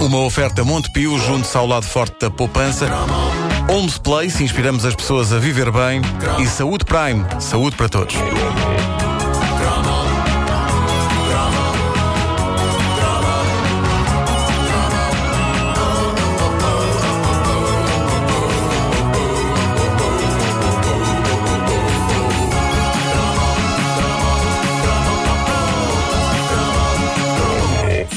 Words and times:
Uma 0.00 0.20
oferta 0.20 0.64
Montepio 0.64 1.18
junto 1.18 1.46
ao 1.58 1.66
lado 1.66 1.84
forte 1.84 2.18
da 2.18 2.30
poupança. 2.30 2.88
Homes 3.68 3.98
Place, 3.98 4.42
inspiramos 4.42 4.86
as 4.86 4.94
pessoas 4.94 5.34
a 5.34 5.38
viver 5.38 5.70
bem. 5.70 6.00
E 6.38 6.46
Saúde 6.46 6.86
Prime, 6.86 7.26
saúde 7.40 7.76
para 7.76 7.90
todos. 7.90 8.14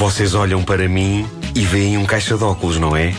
Vocês 0.08 0.34
olham 0.34 0.64
para 0.64 0.88
mim 0.88 1.28
e 1.54 1.66
veem 1.66 1.98
um 1.98 2.06
caixa 2.06 2.38
de 2.38 2.44
óculos, 2.46 2.80
não 2.80 2.96
é? 2.96 3.14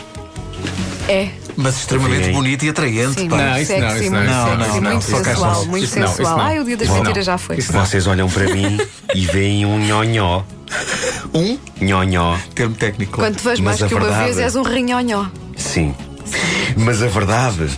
É. 1.07 1.29
Mas 1.55 1.77
extremamente 1.77 2.25
Sim. 2.25 2.31
bonito 2.31 2.65
e 2.65 2.69
atraente. 2.69 3.13
Sim, 3.19 3.29
pá. 3.29 3.37
Não, 3.37 3.61
isso 3.61 3.71
não, 3.77 3.95
isso 3.95 4.09
não, 4.11 4.19
muito 4.19 4.33
isso 4.33 4.35
sexy, 4.41 4.49
não, 4.49 4.57
não, 4.57 4.57
não, 4.57 4.81
muito 4.81 5.03
sensual, 5.03 5.65
muito 5.67 5.83
Isso 5.83 5.93
sensual. 5.93 6.37
não. 6.37 6.43
Ai, 6.45 6.59
o 6.59 6.63
dia 6.65 6.77
das 6.77 6.89
mentiras 6.89 7.25
já 7.27 7.37
foi. 7.37 7.57
Isso 7.57 7.71
não. 7.73 7.85
Vocês 7.85 8.07
olham 8.07 8.27
para 8.27 8.45
mim 8.51 8.79
e 9.13 9.23
veem 9.27 9.67
um 9.67 9.77
nhonhó. 9.77 10.41
Um 11.31 11.59
Nhonhó. 11.79 12.37
termo 12.55 12.73
técnico. 12.73 13.19
Quando 13.19 13.35
te 13.35 13.43
vejo 13.43 13.61
mais 13.61 13.83
a 13.83 13.87
que 13.87 13.93
uma 13.93 14.01
verdade- 14.05 14.23
vez, 14.25 14.39
és 14.39 14.55
um 14.55 14.63
rinhonhó. 14.63 15.27
Sim. 15.55 15.93
Mas 16.75 17.03
a 17.03 17.07
verdade, 17.07 17.69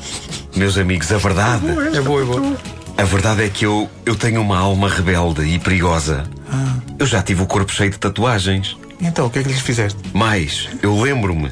meus 0.56 0.78
amigos, 0.78 1.12
a 1.12 1.18
verdade. 1.18 1.66
É 1.94 2.00
boa, 2.00 2.22
é 2.22 2.26
boa. 2.26 2.58
A 2.98 3.04
verdade 3.04 3.44
é 3.44 3.50
que 3.50 3.66
eu, 3.66 3.90
eu 4.06 4.16
tenho 4.16 4.40
uma 4.40 4.58
alma 4.58 4.88
rebelde 4.88 5.42
e 5.44 5.60
perigosa. 5.60 6.24
Eu 6.98 7.06
já 7.06 7.22
tive 7.22 7.44
o 7.44 7.46
corpo 7.46 7.74
cheio 7.74 7.90
de 7.92 7.98
tatuagens. 8.00 8.78
Então, 9.02 9.26
o 9.26 9.30
que 9.30 9.40
é 9.40 9.44
que 9.44 9.50
lhes 9.50 9.60
fizeste? 9.60 10.00
Mas 10.14 10.70
eu 10.82 11.00
lembro-me 11.00 11.52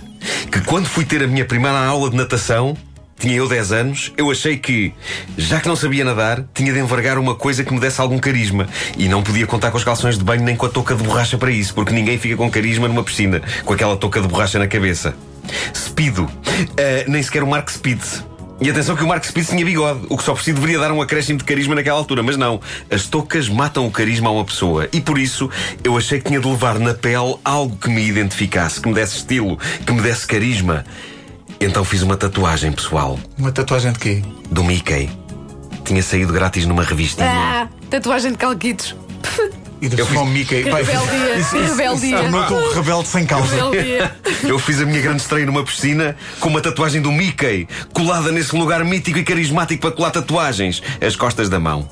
que 0.52 0.62
quando 0.62 0.86
fui 0.86 1.04
ter 1.04 1.24
a 1.24 1.28
minha 1.28 1.44
primeira 1.44 1.80
aula 1.80 2.10
de 2.10 2.16
natação, 2.16 2.78
tinha 3.18 3.36
eu 3.36 3.50
10 3.50 3.72
anos, 3.72 4.14
eu 4.16 4.30
achei 4.32 4.58
que, 4.58 4.94
já 5.38 5.60
que 5.60 5.68
não 5.68 5.76
sabia 5.76 6.06
nadar, 6.06 6.46
tinha 6.54 6.72
de 6.72 6.80
envergar 6.80 7.18
uma 7.18 7.36
coisa 7.36 7.64
que 7.64 7.74
me 7.74 7.80
desse 7.80 8.00
algum 8.00 8.20
carisma. 8.20 8.68
E 8.98 9.10
não 9.10 9.22
podia 9.24 9.46
contar 9.48 9.72
com 9.72 9.78
os 9.78 9.84
calções 9.84 10.18
de 10.18 10.24
banho 10.24 10.44
nem 10.44 10.56
com 10.56 10.68
a 10.68 10.70
touca 10.70 10.96
de 10.96 11.04
borracha 11.04 11.38
para 11.38 11.52
isso, 11.52 11.74
porque 11.74 11.92
ninguém 11.92 12.18
fica 12.18 12.38
com 12.38 12.50
carisma 12.50 12.88
numa 12.88 13.04
piscina, 13.04 13.42
com 13.66 13.74
aquela 13.74 13.98
touca 13.98 14.22
de 14.22 14.28
borracha 14.28 14.58
na 14.60 14.68
cabeça. 14.68 15.16
Speedo. 15.76 16.30
Ah, 16.78 17.04
nem 17.08 17.22
sequer 17.22 17.44
o 17.44 17.48
Mark 17.48 17.70
Speed. 17.70 18.00
E 18.62 18.70
atenção 18.70 18.94
que 18.96 19.04
o 19.04 19.08
Mark 19.08 19.24
Spitz 19.24 19.50
tinha 19.50 19.64
bigode, 19.64 20.02
o 20.10 20.18
que 20.18 20.24
só 20.24 20.34
por 20.34 20.44
si 20.44 20.52
deveria 20.52 20.78
dar 20.80 20.92
um 20.92 21.02
acréscimo 21.02 21.40
de 21.40 21.46
carisma 21.46 21.76
naquela 21.76 21.98
altura, 21.98 22.22
mas 22.22 22.36
não. 22.36 22.60
As 22.92 23.06
toucas 23.06 23.48
matam 23.48 23.88
o 23.88 23.92
carisma 23.92 24.30
a 24.30 24.34
uma 24.34 24.44
pessoa. 24.44 24.90
E 24.92 25.00
por 25.00 25.18
isso 25.18 25.50
eu 25.82 25.96
achei 25.98 26.20
que 26.20 26.26
tinha 26.28 26.42
de 26.42 26.48
levar 26.48 26.78
na 26.78 26.94
pele 26.94 27.38
algo 27.46 27.78
que 27.78 27.90
me 27.90 28.06
identificasse, 28.06 28.82
que 28.82 28.90
me 28.90 28.94
desse 28.94 29.18
estilo, 29.18 29.58
que 29.86 29.94
me 29.94 30.02
desse 30.02 30.28
carisma. 30.28 30.84
Então 31.62 31.86
fiz 31.86 32.02
uma 32.02 32.18
tatuagem, 32.18 32.72
pessoal, 32.74 33.18
Uma 33.38 33.52
tatuagem 33.52 33.94
de 33.94 34.00
quê? 34.00 34.22
do 34.52 34.62
Mickey. 34.64 35.10
Tinha 35.86 36.04
saído 36.04 36.34
grátis 36.34 36.66
numa 36.66 36.84
revistinha. 36.84 37.30
Ah, 37.30 37.68
tatuagem 37.90 38.32
de 38.34 38.38
calquitos. 38.38 38.94
E 39.82 39.86
eu 39.98 40.06
fiz- 40.06 40.28
Mickey. 40.28 40.64
Que 40.64 40.70
rebeldia, 40.70 41.36
isso- 41.40 41.58
isso- 41.58 41.76
rebeldia. 41.76 42.16
isso 42.22 42.32
Tornou-te 42.32 42.54
um 42.54 42.74
rebelde 42.74 43.08
sem 43.08 43.26
causa. 43.26 43.56
Rebeldia. 43.56 44.16
Eu 44.44 44.60
fiz 44.60 44.82
a 44.82 44.86
minha 44.86 45.02
grande 45.02 45.22
estreia 45.22 45.46
numa 45.46 45.64
piscina 45.64 46.16
com 46.40 46.50
uma 46.50 46.62
tatuagem 46.62 47.02
do 47.02 47.12
Mickey, 47.12 47.68
colada 47.94 48.32
nesse 48.32 48.56
lugar 48.56 48.84
mítico 48.84 49.18
e 49.20 49.24
carismático 49.24 49.82
para 49.82 49.92
colar 49.92 50.12
tatuagens, 50.12 50.82
as 51.02 51.16
costas 51.16 51.50
da 51.50 51.60
mão. 51.60 51.88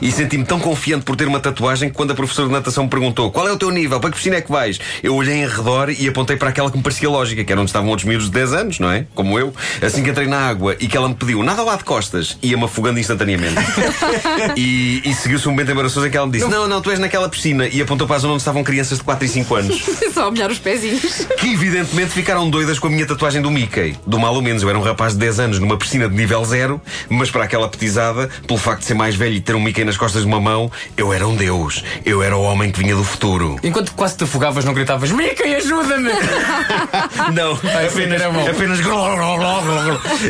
E 0.00 0.12
senti-me 0.12 0.44
tão 0.44 0.58
confiante 0.58 1.04
por 1.04 1.16
ter 1.16 1.26
uma 1.26 1.40
tatuagem 1.40 1.88
que 1.88 1.94
quando 1.94 2.10
a 2.10 2.14
professora 2.14 2.48
de 2.48 2.54
natação 2.54 2.84
me 2.84 2.90
perguntou 2.90 3.30
qual 3.30 3.48
é 3.48 3.52
o 3.52 3.56
teu 3.56 3.70
nível, 3.70 4.00
para 4.00 4.10
que 4.10 4.16
piscina 4.16 4.36
é 4.36 4.40
que 4.40 4.50
vais? 4.50 4.78
Eu 5.02 5.14
olhei 5.14 5.34
em 5.36 5.46
redor 5.46 5.90
e 5.90 6.08
apontei 6.08 6.36
para 6.36 6.50
aquela 6.50 6.70
que 6.70 6.76
me 6.76 6.82
parecia 6.82 7.08
lógica, 7.08 7.44
que 7.44 7.52
era 7.52 7.60
onde 7.60 7.70
estavam 7.70 7.88
outros 7.90 8.06
miúdos 8.06 8.26
de 8.26 8.32
10 8.32 8.52
anos, 8.52 8.78
não 8.78 8.90
é? 8.90 9.06
Como 9.14 9.38
eu. 9.38 9.52
Assim 9.82 10.02
que 10.02 10.10
entrei 10.10 10.26
na 10.26 10.38
água 10.38 10.76
e 10.78 10.86
que 10.86 10.96
ela 10.96 11.08
me 11.08 11.14
pediu 11.14 11.42
nada 11.42 11.62
lá 11.62 11.76
de 11.76 11.84
costas, 11.84 12.38
ia-me 12.42 12.64
afogando 12.64 12.98
instantaneamente. 12.98 13.56
e 14.56 14.96
e 15.04 15.14
seguiu-se 15.14 15.46
um 15.48 15.52
momento 15.52 15.70
embaraçoso 15.70 16.06
em 16.06 16.10
que 16.10 16.16
ela 16.16 16.26
me 16.26 16.32
disse: 16.32 16.48
não. 16.48 16.66
não, 16.66 16.80
tu 16.80 16.90
és 16.90 16.98
naquela 16.98 17.28
piscina. 17.28 17.68
E 17.68 17.80
apontou 17.80 18.06
para 18.06 18.16
a 18.16 18.18
zona 18.18 18.34
onde 18.34 18.42
estavam 18.42 18.64
crianças 18.64 18.98
de 18.98 19.04
4 19.04 19.24
e 19.24 19.28
5 19.28 19.54
anos 19.54 19.82
Só 20.12 20.26
a 20.26 20.30
molhar 20.30 20.50
os 20.50 20.58
pezinhos. 20.58 21.26
que 21.38 21.52
evidentemente 21.52 22.10
ficaram 22.10 22.48
doidas 22.48 22.78
com 22.78 22.88
a 22.88 22.90
minha 22.90 23.06
tatuagem 23.06 23.40
do 23.40 23.50
Mickey. 23.50 23.96
Do 24.06 24.18
mal 24.18 24.34
ou 24.34 24.42
menos, 24.42 24.62
eu 24.62 24.68
era 24.68 24.78
um 24.78 24.82
rapaz 24.82 25.12
de 25.12 25.18
10 25.20 25.40
anos 25.40 25.58
numa 25.58 25.76
piscina 25.76 26.08
de 26.08 26.14
nível 26.14 26.44
zero, 26.44 26.80
mas 27.08 27.30
para 27.30 27.44
aquela 27.44 27.68
petizada, 27.68 28.28
pelo 28.46 28.58
facto 28.58 28.80
de 28.80 28.86
ser 28.86 28.94
mais 28.94 29.14
velho 29.14 29.34
e 29.34 29.40
ter 29.40 29.54
um 29.54 29.60
Mickey 29.60 29.84
nas 29.86 29.96
costas 29.96 30.22
de 30.22 30.28
uma 30.28 30.40
mão, 30.40 30.70
eu 30.96 31.12
era 31.12 31.26
um 31.26 31.34
deus. 31.36 31.82
Eu 32.04 32.22
era 32.22 32.36
o 32.36 32.42
homem 32.42 32.70
que 32.70 32.78
vinha 32.80 32.94
do 32.94 33.04
futuro. 33.04 33.58
Enquanto 33.62 33.92
quase 33.94 34.16
te 34.16 34.24
afogavas, 34.24 34.64
não 34.64 34.74
gritavas 34.74 35.10
Mickey, 35.10 35.54
ajuda-me! 35.54 36.10
Não, 37.34 37.52
apenas, 37.52 38.22
apenas 38.22 38.80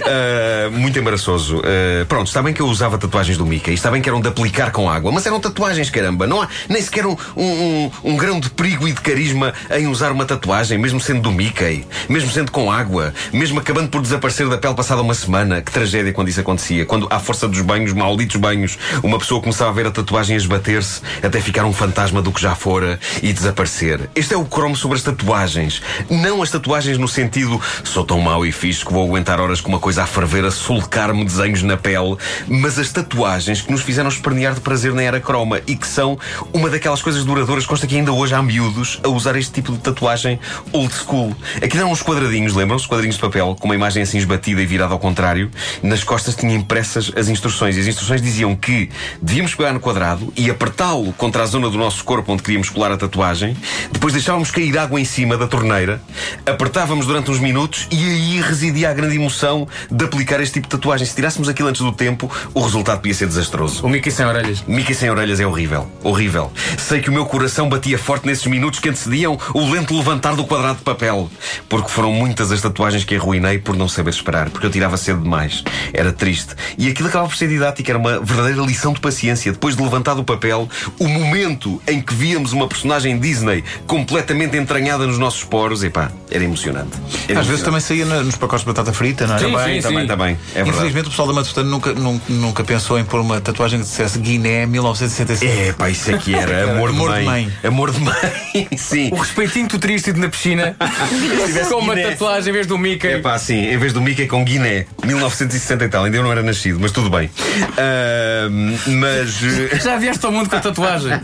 Ah, 0.05 0.71
muito 0.73 0.99
embaraçoso. 0.99 1.61
Ah, 1.65 2.05
pronto, 2.07 2.27
está 2.29 2.43
bem 2.43 2.53
que 2.55 2.61
eu 2.61 2.67
usava 2.67 2.99
tatuagens 2.99 3.37
do 3.39 3.45
Mickey, 3.47 3.73
está 3.73 3.91
bem 3.91 4.01
que 4.03 4.09
eram 4.09 4.21
de 4.21 4.29
aplicar 4.29 4.71
com 4.71 4.89
água, 4.89 5.11
mas 5.13 5.27
eram 5.27 5.41
tatuagens, 5.41 5.91
caramba. 5.91 6.27
Não 6.27 6.41
há 6.43 6.49
nem 6.69 6.81
sequer 6.83 7.07
um, 7.07 7.17
um, 7.37 7.43
um- 7.45 7.91
um 8.13 8.17
grão 8.17 8.39
de 8.41 8.51
perigo 8.51 8.87
e 8.89 8.93
de 8.93 9.01
carisma 9.01 9.53
em 9.71 9.87
usar 9.87 10.13
uma 10.13 10.25
tatuagem, 10.25 10.79
mesmo 10.79 11.01
sendo 11.01 11.23
do 11.23 11.33
Mickey, 11.33 11.85
mesmo 12.09 12.31
sendo 12.31 12.51
com 12.53 12.71
água, 12.71 13.13
mesmo 13.33 13.59
acabando 13.61 13.89
por 13.89 14.03
desaparecer 14.03 14.49
da 14.49 14.59
pele 14.59 14.75
passada 14.75 15.01
uma 15.03 15.15
semana. 15.15 15.61
Que 15.63 15.73
tragédia 15.73 16.13
quando 16.13 16.29
isso 16.29 16.41
acontecia. 16.41 16.85
Quando, 16.87 17.07
à 17.11 17.19
força 17.19 17.49
dos 17.49 17.61
banhos, 17.61 17.93
malditos 17.93 18.37
banhos, 18.37 18.79
uma 19.03 19.19
pessoa 19.19 19.41
começava 19.47 19.71
a 19.71 19.73
ver 19.73 19.87
a 19.87 19.93
tatuagem 19.93 20.37
esbater-se 20.37 21.01
até 21.23 21.41
ficar 21.41 21.65
um 21.67 21.73
fantasma 21.73 22.21
do 22.21 22.33
que 22.33 22.43
já 22.43 22.57
fora 22.57 22.99
e 23.23 23.33
desaparecer. 23.33 24.11
Este 24.13 24.35
é 24.35 24.37
o 24.37 24.45
cromo 24.45 24.75
sobre 24.75 24.97
as 24.97 25.05
tatuagens. 25.05 25.81
Não 26.11 26.43
as 26.43 26.51
tatuagens 26.51 26.99
no 26.99 27.07
sentido 27.07 27.61
sou 27.85 28.05
tão 28.05 28.21
mau 28.21 28.45
e 28.45 28.51
fixe 28.51 28.85
que 28.85 28.93
vou 28.93 29.07
aguentar 29.07 29.41
horas 29.41 29.61
com 29.61 29.69
uma 29.69 29.79
coisa 29.79 30.03
a 30.03 30.07
ferver, 30.07 30.45
a 30.45 30.51
sulcar-me 30.51 31.25
desenhos 31.25 31.63
na 31.63 31.77
pele, 31.77 32.17
mas 32.49 32.77
as 32.77 32.91
tatuagens 32.91 33.63
que 33.63 33.71
nos 33.71 33.83
fizeram 33.83 34.09
espernear 34.09 34.53
de 34.53 34.61
prazer 34.61 34.93
na 34.93 35.03
era 35.03 35.21
croma 35.21 35.61
e 35.65 35.77
que 35.77 35.87
são 35.87 36.19
uma 36.53 36.69
daquelas 36.69 37.01
coisas 37.01 37.25
duradouras. 37.25 37.67
Consta 37.67 37.87
que 37.87 37.97
ainda 37.97 38.11
hoje 38.11 38.35
há 38.35 38.43
miúdos 38.43 38.99
a 39.05 39.09
usar 39.09 39.37
este 39.37 39.53
tipo 39.53 39.71
de 39.71 39.79
tatuagem 39.79 40.41
old 40.73 40.93
school. 40.93 41.37
Aqui 41.63 41.79
eram 41.79 41.93
uns 41.93 42.03
quadradinhos, 42.03 42.53
lembram-se? 42.53 42.89
Quadradinhos 42.89 43.15
de 43.15 43.23
papel, 43.23 43.57
com 43.61 43.67
uma 43.67 43.77
imagem 43.77 44.03
assim 44.03 44.19
esbatida 44.19 44.61
e 44.61 44.67
virada 44.67 44.93
ao 44.93 44.99
contrário. 44.99 45.53
Nas 45.85 46.03
costas 46.03 46.35
tinha 46.35 46.53
impressas 46.53 47.13
as 47.15 47.29
instruções 47.29 47.77
e 47.77 47.81
as 47.81 47.87
instruções 47.87 48.21
diziam 48.21 48.57
que 48.57 48.91
devíamos 49.37 49.55
pegar 49.55 49.75
no 49.75 49.81
quadrado 49.81 50.33
e 50.35 50.49
apertá-lo 50.49 51.13
contra 51.13 51.43
a 51.43 51.47
zona 51.47 51.69
do 51.69 51.77
nosso 51.77 52.03
corpo 52.05 52.33
onde 52.33 52.43
queríamos 52.43 52.71
colar 52.71 52.91
a 52.91 52.97
tatuagem, 52.97 53.55
depois 53.93 54.15
deixávamos 54.15 54.51
cair 54.51 54.79
água 54.79 54.99
em 54.99 55.05
cima 55.05 55.37
da 55.37 55.47
torneira, 55.47 56.01
apertávamos 56.47 57.05
durante 57.05 57.31
uns 57.31 57.39
minutos 57.39 57.87
e 57.91 57.97
aí 57.97 58.41
residia 58.41 58.89
a 58.89 58.95
grande 58.95 59.15
emoção 59.15 59.69
de 59.91 60.03
aplicar 60.07 60.41
este 60.41 60.55
tipo 60.55 60.69
de 60.69 60.71
tatuagem. 60.71 61.07
Se 61.07 61.15
tirássemos 61.15 61.51
aquilo 61.51 61.69
antes 61.69 61.83
do 61.83 61.93
tempo, 61.93 62.31
o 62.55 62.63
resultado 62.63 62.97
podia 62.97 63.13
ser 63.13 63.27
desastroso. 63.27 63.85
O 63.85 63.91
Mickey 63.91 64.11
sem 64.11 64.25
orelhas. 64.25 64.65
Mickey 64.67 64.95
sem 64.95 65.11
orelhas 65.11 65.39
é 65.39 65.47
horrível. 65.47 65.87
Horrível. 66.03 66.51
Sei 66.79 67.03
que 67.03 67.11
o 67.11 67.13
meu 67.13 67.27
coração 67.27 67.69
batia 67.69 67.99
forte 67.99 68.27
nesses 68.27 68.47
minutos 68.47 68.81
que 68.81 68.89
antecediam 68.89 69.39
o 69.53 69.71
lento 69.71 69.95
levantar 69.95 70.35
do 70.35 70.47
quadrado 70.47 70.79
de 70.79 70.85
papel. 70.85 71.31
Porque 71.69 71.91
foram 71.91 72.11
muitas 72.11 72.51
as 72.51 72.63
tatuagens 72.63 73.05
que 73.05 73.15
arruinei 73.15 73.59
por 73.59 73.77
não 73.77 73.87
saber 73.87 74.11
esperar. 74.13 74.49
Porque 74.49 74.67
eu 74.67 74.71
tirava 74.71 74.97
cedo 74.97 75.21
demais. 75.21 75.63
Era 75.93 76.11
triste. 76.11 76.55
E 76.79 76.89
aquilo 76.89 77.11
acabava 77.11 77.29
por 77.29 77.37
ser 77.37 77.51
didático. 77.51 77.91
Era 77.91 77.99
uma 77.99 78.19
verdadeira 78.19 78.63
lição 78.63 78.95
de 78.95 79.01
paciência. 79.01 79.26
Depois 79.35 79.77
de 79.77 79.83
levantar 79.83 80.15
do 80.15 80.25
papel, 80.25 80.69
o 80.99 81.09
momento 81.09 81.81
em 81.87 82.01
que 82.01 82.15
víamos 82.15 82.53
uma 82.53 82.67
personagem 82.69 83.19
Disney 83.19 83.63
completamente 83.87 84.57
entranhada 84.57 85.07
nos 85.07 85.19
nossos 85.19 85.45
poros, 85.45 85.83
epá, 85.83 86.11
era 86.31 86.45
emocionante. 86.45 86.91
Era 87.29 87.41
Às 87.41 87.47
vezes 87.47 87.63
emocionante. 87.63 87.65
também 87.65 87.81
saía 87.81 88.05
nos 88.23 88.37
pacotes 88.37 88.65
de 88.65 88.73
batata 88.73 88.93
frita, 88.93 89.27
não 89.27 89.35
é? 89.35 89.39
Sim, 89.39 89.45
Também, 89.53 89.75
sim, 89.77 89.81
também, 89.89 90.01
sim. 90.03 90.07
também. 90.07 90.39
É 90.51 90.55
verdade. 90.55 90.71
Infelizmente 90.77 91.07
o 91.07 91.11
pessoal 91.11 91.29
da 91.29 91.35
Matutano 91.35 91.71
nunca, 91.71 91.93
nunca, 91.93 92.25
nunca 92.29 92.65
pensou 92.65 92.99
em 92.99 93.05
pôr 93.05 93.21
uma 93.21 93.41
tatuagem 93.41 93.79
que 93.81 93.85
dissesse 93.87 94.19
Guiné 94.19 94.67
1965. 94.67 95.53
É, 95.53 95.73
pá, 95.73 95.91
isso 95.91 96.15
aqui 96.15 96.35
era 96.35 96.73
amor, 96.73 96.91
Amor 96.91 97.13
de, 97.13 97.19
de 97.19 97.25
mãe. 97.25 97.25
mãe. 97.25 97.53
Amor 97.65 97.91
de 97.91 98.01
mãe, 98.01 98.69
sim. 98.77 99.11
O 99.13 99.17
respeitinho 99.17 99.67
que 99.67 99.73
tu 99.73 99.79
terias 99.79 100.03
tido 100.03 100.19
na 100.21 100.29
piscina 100.29 100.77
com 101.71 101.77
uma 101.79 101.95
Guiné. 101.95 102.11
tatuagem 102.11 102.51
em 102.51 102.53
vez 102.53 102.67
do 102.67 102.79
Mickey. 102.79 103.07
É 103.09 103.19
pá, 103.19 103.39
sim, 103.39 103.59
em 103.59 103.77
vez 103.79 103.93
do 103.93 104.01
Mickey 104.01 104.27
com 104.27 104.45
Guiné, 104.45 104.87
1960 105.05 105.85
e 105.85 105.89
tal, 105.89 106.05
ainda 106.05 106.17
eu 106.17 106.23
não 106.23 106.33
era 106.33 106.43
nascido, 106.43 106.79
mas 106.81 106.93
tudo 106.93 107.11
bem. 107.11 107.31
Ahm, 107.79 108.77
mas. 108.99 109.16
Eh, 109.21 109.79
Já 109.81 109.97
vieste 109.97 110.25
ao 110.25 110.33
mundo 110.33 110.49
com 110.49 110.57
a 110.57 110.61
tatuagem. 110.61 111.21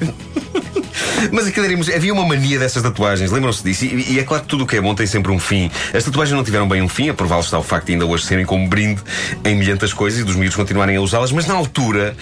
Mas 1.31 1.47
aquilo 1.47 1.67
era, 1.67 1.97
havia 1.97 2.13
uma 2.13 2.27
mania 2.27 2.59
dessas 2.59 2.83
tatuagens, 2.83 3.31
lembram-se 3.31 3.63
disso? 3.63 3.85
E, 3.85 4.15
e 4.15 4.19
é 4.19 4.25
claro 4.25 4.43
que 4.43 4.49
tudo 4.49 4.65
o 4.65 4.67
que 4.67 4.77
é 4.77 4.81
bom 4.81 4.95
tem 4.95 5.07
sempre 5.07 5.31
um 5.33 5.39
fim. 5.39 5.71
As 5.95 6.05
tatuagens 6.05 6.37
não 6.37 6.45
tiveram 6.45 6.69
bem 6.69 6.83
um 6.83 6.89
fim, 6.89 7.09
a 7.09 7.15
prová-lo 7.15 7.43
está 7.43 7.59
o 7.59 7.63
facto 7.63 7.87
de 7.87 7.93
ainda 7.93 8.07
hoje 8.07 8.25
serem 8.27 8.45
como 8.45 8.67
brinde 8.69 9.01
em 9.45 9.55
milhentas 9.55 9.93
coisas 9.93 10.21
e 10.21 10.25
dos 10.25 10.35
miúdos 10.37 10.57
continuarem 10.57 10.97
a 10.97 11.01
usá-las, 11.01 11.33
mas 11.33 11.47
na 11.47 11.55
altura. 11.55 12.17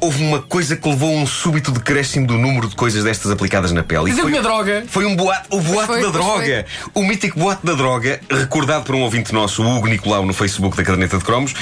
Houve 0.00 0.20
uma 0.24 0.42
coisa 0.42 0.74
que 0.74 0.88
levou 0.88 1.16
a 1.16 1.20
um 1.20 1.24
súbito 1.24 1.70
decréscimo 1.70 2.26
do 2.26 2.36
número 2.36 2.68
de 2.68 2.74
coisas 2.74 3.04
destas 3.04 3.30
aplicadas 3.30 3.70
na 3.70 3.84
pele. 3.84 4.06
E 4.06 4.10
Dizem 4.10 4.22
foi- 4.22 4.32
que 4.32 4.38
a 4.38 4.42
droga. 4.42 4.84
Foi 4.88 5.06
um 5.06 5.14
boato, 5.14 5.56
o 5.56 5.60
boato 5.60 5.86
foi, 5.86 6.02
da 6.02 6.08
droga. 6.10 6.66
O 6.92 7.04
mítico 7.04 7.38
boato 7.38 7.64
da 7.64 7.74
droga, 7.74 8.18
recordado 8.28 8.82
por 8.82 8.96
um 8.96 9.02
ouvinte 9.02 9.32
nosso, 9.32 9.62
o 9.62 9.76
Hugo 9.76 9.86
Nicolau, 9.86 10.26
no 10.26 10.32
Facebook 10.32 10.76
da 10.76 10.82
Caderneta 10.82 11.18
de 11.18 11.24
Cromos. 11.24 11.54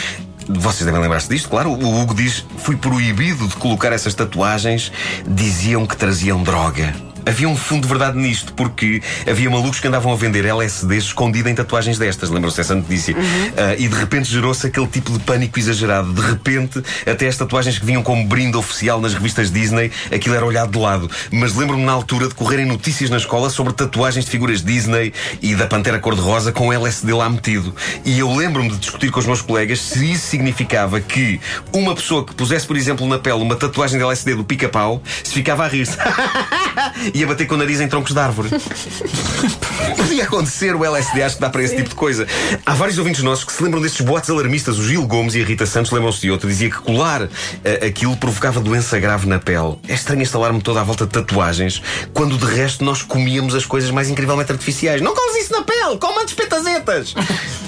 Vocês 0.59 0.85
devem 0.85 1.01
lembrar-se 1.01 1.29
disto, 1.29 1.49
claro. 1.49 1.71
O 1.71 2.01
Hugo 2.01 2.15
diz: 2.15 2.45
fui 2.59 2.77
proibido 2.77 3.47
de 3.47 3.57
colocar 3.57 3.93
essas 3.93 4.15
tatuagens, 4.15 4.91
diziam 5.27 5.87
que 5.87 5.97
traziam 5.97 6.43
droga. 6.43 7.10
Havia 7.27 7.49
um 7.49 7.57
fundo 7.57 7.83
de 7.83 7.89
verdade 7.89 8.19
nisto, 8.19 8.53
porque 8.55 9.03
havia 9.29 9.51
malucos 9.51 9.81
que 9.81 9.89
andavam 9.89 10.13
a 10.13 10.17
vender 10.17 10.45
LSDs 10.45 11.05
escondido 11.05 11.49
em 11.49 11.55
tatuagens 11.55 11.99
destas. 11.99 12.31
Lembram-se 12.31 12.57
dessa 12.57 12.75
notícia? 12.75 13.15
Ah, 13.57 13.75
e 13.79 13.89
de 13.89 13.95
repente 13.95 14.31
gerou-se 14.31 14.67
aquele 14.67 14.87
tipo 14.87 15.13
de 15.13 15.19
pânico 15.21 15.59
exagerado. 15.59 16.13
De 16.13 16.21
repente, 16.21 16.83
até 17.07 17.29
as 17.29 17.37
tatuagens 17.37 17.79
que 17.79 17.85
vinham 17.85 18.03
como 18.03 18.25
brinde 18.27 18.57
oficial 18.57 19.01
nas 19.01 19.15
revistas 19.15 19.51
Disney, 19.51 19.91
aquilo 20.13 20.35
era 20.35 20.45
olhado 20.45 20.73
de 20.73 20.79
lado. 20.79 21.11
Mas 21.31 21.55
lembro-me 21.55 21.85
na 21.85 21.93
altura 21.93 22.29
de 22.29 22.35
correrem 22.35 22.67
notícias 22.67 23.11
na 23.11 23.17
escola 23.17 23.51
sobre 23.51 23.73
tatuagens 23.73 24.25
de 24.25 24.31
figuras 24.31 24.63
Disney 24.63 25.13
e 25.43 25.55
da 25.55 25.67
Pantera 25.67 25.99
Cor-de-Rosa 25.99 26.53
com 26.53 26.73
LSD 26.73 27.13
lá 27.13 27.29
metido. 27.29 27.75
E 28.05 28.19
eu 28.19 28.35
lembro-me 28.35 28.71
de 28.71 28.79
discutir 28.79 29.11
com 29.11 29.21
os 29.21 29.27
meus 29.27 29.43
colegas 29.43 29.81
se 29.81 30.13
isso 30.13 30.27
significava 30.27 31.01
que 31.01 31.41
uma 31.73 31.95
pessoa 31.95 32.25
que 32.25 32.35
pusesse, 32.35 32.67
por 32.67 32.77
exemplo, 32.77 33.07
na 33.07 33.19
pele 33.19 33.43
uma 33.43 33.57
tatuagem 33.57 33.99
de 33.99 34.05
LSD 34.05 34.35
do 34.35 34.45
pica-pau 34.45 35.03
se 35.23 35.33
ficava 35.33 35.65
a 35.65 35.69
rir-se. 35.69 35.97
e 37.15 37.23
a 37.23 37.27
bater 37.27 37.47
com 37.47 37.55
o 37.55 37.59
nariz 37.59 37.81
em 37.81 37.89
troncos 37.89 38.13
de 38.13 38.21
árvore. 38.21 38.49
Podia 39.97 40.25
acontecer, 40.25 40.75
o 40.75 40.85
LSD 40.85 41.23
acho 41.23 41.35
que 41.37 41.41
dá 41.41 41.51
para 41.51 41.63
esse 41.63 41.77
tipo 41.77 41.89
de 41.89 41.95
coisa. 41.95 42.27
Há 42.65 42.75
vários 42.75 42.99
ouvintes 42.99 43.23
nossos 43.23 43.45
que 43.45 43.53
se 43.53 43.63
lembram 43.63 43.81
destes 43.81 44.05
boatos 44.05 44.31
alarmistas. 44.31 44.79
O 44.79 44.85
Gil 44.85 45.07
Gomes 45.07 45.35
e 45.35 45.43
a 45.43 45.45
Rita 45.45 45.67
Santos 45.67 45.91
lembram-se 45.91 46.21
de 46.21 46.31
outro. 46.31 46.49
Dizia 46.49 46.71
que 46.71 46.79
colar 46.79 47.29
eh, 47.65 47.87
aquilo 47.87 48.17
provocava 48.17 48.61
doença 48.61 48.99
grave 48.99 49.27
na 49.27 49.39
pele. 49.39 49.77
É 49.89 49.95
estranho 49.95 50.23
instalar-me 50.23 50.61
toda 50.61 50.81
à 50.81 50.85
volta 50.85 51.07
de 51.07 51.13
tatuagens, 51.13 51.83
quando 52.13 52.37
de 52.37 52.45
resto 52.45 52.85
nós 52.85 53.03
comíamos 53.03 53.55
as 53.55 53.65
coisas 53.65 53.91
mais 53.91 54.09
incrivelmente 54.09 54.53
artificiais. 54.53 55.01
Não 55.01 55.15
coles 55.15 55.37
isso 55.45 55.53
na 55.53 55.63
pele, 55.63 55.99
coma 55.99 56.23
antes 56.23 56.35
petazetas. 56.35 57.15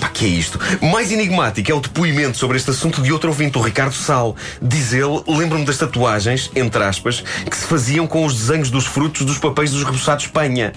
Pá, 0.00 0.08
que 0.08 0.24
é 0.24 0.28
isto? 0.28 0.58
Mais 0.80 1.12
enigmático 1.12 1.70
é 1.70 1.74
o 1.74 1.80
depoimento 1.80 2.36
sobre 2.38 2.56
este 2.56 2.70
assunto 2.70 3.02
de 3.02 3.12
outro 3.12 3.28
ouvinte, 3.30 3.58
o 3.58 3.62
Ricardo 3.62 3.94
Sal. 3.94 4.36
Diz 4.60 4.92
ele, 4.92 5.22
lembro-me 5.26 5.64
das 5.64 5.78
tatuagens, 5.78 6.50
entre 6.54 6.82
aspas, 6.82 7.22
que 7.48 7.56
se 7.56 7.64
faziam 7.66 8.06
com 8.06 8.24
os 8.24 8.34
desenhos 8.34 8.70
dos 8.70 8.86
frutos 8.92 9.24
dos 9.24 9.38
papéis 9.38 9.70
dos 9.70 9.82
reboçados 9.82 10.26
Espanha. 10.26 10.72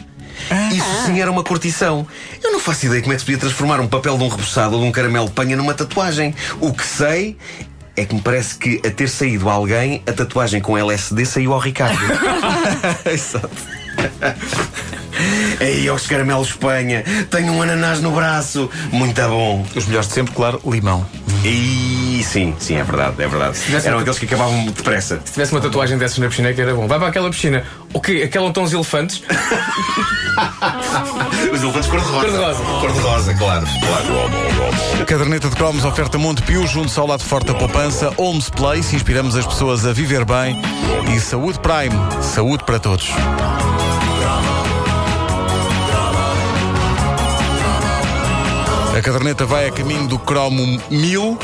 Isso 0.71 1.06
sim 1.06 1.19
era 1.19 1.31
uma 1.31 1.44
curtição. 1.44 2.06
Eu 2.44 2.51
não 2.51 2.59
faço 2.59 2.85
ideia 2.85 3.01
como 3.01 3.13
é 3.13 3.15
que 3.15 3.21
se 3.21 3.25
podia 3.25 3.39
transformar 3.39 3.79
um 3.79 3.88
papel 3.88 4.17
de 4.17 4.23
um 4.23 4.27
reboçado 4.27 4.75
ou 4.75 4.81
de 4.81 4.88
um 4.88 4.91
caramelo 4.91 5.27
de 5.27 5.31
panha 5.31 5.56
numa 5.56 5.73
tatuagem. 5.73 6.33
O 6.59 6.73
que 6.73 6.85
sei 6.85 7.38
é 7.95 8.06
que 8.06 8.13
me 8.15 8.21
parece 8.21 8.56
que 8.56 8.81
a 8.85 8.91
ter 8.91 9.07
saído 9.07 9.50
a 9.50 9.53
alguém, 9.53 10.01
a 10.06 10.12
tatuagem 10.12 10.62
com 10.62 10.77
LSD 10.77 11.25
saiu 11.25 11.53
ao 11.53 11.59
Ricardo. 11.59 11.97
Exato. 13.06 13.50
Ei, 15.59 15.87
aos 15.87 16.07
caramelos 16.07 16.49
Espanha, 16.49 17.03
tenho 17.29 17.53
um 17.53 17.61
ananás 17.61 18.01
no 18.01 18.11
braço. 18.11 18.69
Muito 18.91 19.21
bom. 19.21 19.65
Os 19.75 19.85
melhores 19.85 20.07
de 20.07 20.13
sempre, 20.13 20.33
claro, 20.33 20.61
limão. 20.65 21.05
E 21.43 22.23
sim, 22.23 22.55
sim, 22.59 22.75
é 22.75 22.83
verdade, 22.83 23.21
é 23.21 23.27
verdade. 23.27 23.57
Eram 23.83 23.99
aqueles 23.99 24.17
que 24.17 24.25
acabavam 24.25 24.65
depressa. 24.65 25.21
Se 25.23 25.33
tivesse 25.33 25.51
uma 25.51 25.61
tatuagem 25.61 25.97
dessas 25.97 26.17
na 26.17 26.27
piscina 26.27 26.53
que 26.53 26.61
era 26.61 26.73
bom. 26.73 26.87
Vai 26.87 26.97
para 26.97 27.09
aquela 27.09 27.29
piscina. 27.29 27.63
O 27.93 28.01
quê? 28.01 28.23
Aquela 28.25 28.45
onde 28.45 28.51
estão 28.51 28.63
os 28.63 28.73
elefantes? 28.73 29.21
Os 31.53 31.63
elefantes 31.63 31.89
cor-de-rosa. 31.89 32.27
Cor-de-rosa. 32.27 32.63
Cor-de-rosa, 32.81 33.33
claro, 33.35 33.65
claro. 33.79 35.05
Caderneta 35.05 35.49
de 35.49 35.55
cromos 35.55 35.85
oferta 35.85 36.17
Montepio, 36.17 36.67
junto 36.67 36.99
ao 36.99 37.07
lado 37.07 37.23
forte 37.23 37.47
da 37.47 37.53
poupança. 37.53 38.09
Holmes 38.17 38.49
Place, 38.49 38.95
inspiramos 38.95 39.35
as 39.35 39.45
pessoas 39.45 39.85
a 39.85 39.93
viver 39.93 40.25
bem. 40.25 40.59
E 41.15 41.19
Saúde 41.19 41.59
Prime, 41.59 41.95
saúde 42.21 42.63
para 42.65 42.79
todos. 42.79 43.09
A 48.95 49.01
caderneta 49.01 49.45
vai 49.45 49.68
a 49.68 49.71
caminho 49.71 50.07
do 50.07 50.18
cromo 50.18 50.81
1000. 50.89 51.38